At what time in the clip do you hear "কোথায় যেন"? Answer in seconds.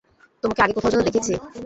0.75-1.01